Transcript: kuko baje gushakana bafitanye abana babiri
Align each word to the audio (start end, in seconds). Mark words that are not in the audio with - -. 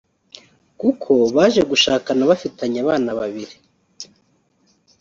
kuko 0.79 1.11
baje 1.35 1.61
gushakana 1.71 2.23
bafitanye 2.29 2.77
abana 2.83 3.09
babiri 3.19 3.55